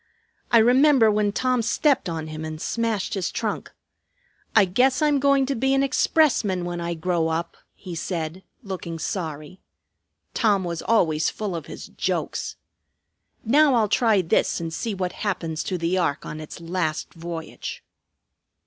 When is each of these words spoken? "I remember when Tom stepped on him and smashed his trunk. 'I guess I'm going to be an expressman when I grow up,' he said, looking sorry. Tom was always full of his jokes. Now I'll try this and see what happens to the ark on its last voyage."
"I 0.51 0.57
remember 0.57 1.11
when 1.11 1.31
Tom 1.31 1.61
stepped 1.61 2.09
on 2.09 2.25
him 2.25 2.43
and 2.43 2.59
smashed 2.59 3.13
his 3.13 3.31
trunk. 3.31 3.71
'I 4.55 4.65
guess 4.65 4.99
I'm 4.99 5.19
going 5.19 5.45
to 5.45 5.53
be 5.53 5.75
an 5.75 5.83
expressman 5.83 6.65
when 6.65 6.81
I 6.81 6.95
grow 6.95 7.27
up,' 7.27 7.55
he 7.75 7.93
said, 7.93 8.41
looking 8.63 8.97
sorry. 8.97 9.59
Tom 10.33 10.63
was 10.63 10.81
always 10.81 11.29
full 11.29 11.55
of 11.55 11.67
his 11.67 11.85
jokes. 11.85 12.55
Now 13.45 13.75
I'll 13.75 13.87
try 13.89 14.23
this 14.23 14.59
and 14.59 14.73
see 14.73 14.95
what 14.95 15.11
happens 15.13 15.63
to 15.65 15.77
the 15.77 15.99
ark 15.99 16.25
on 16.25 16.39
its 16.39 16.59
last 16.59 17.13
voyage." 17.13 17.83